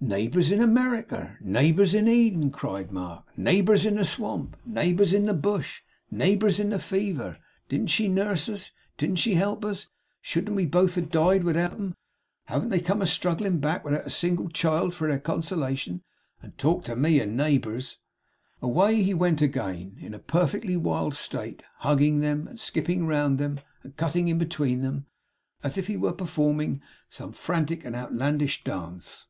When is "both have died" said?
10.66-11.42